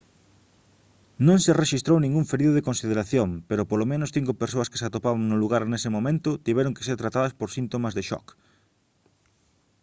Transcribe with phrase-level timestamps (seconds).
[1.27, 5.23] non se rexistrou ningún ferido de consideración pero polo menos cinco persoas que se atopaban
[5.29, 8.27] no lugar nese momento tiveron que ser tratadas por síntomas de shock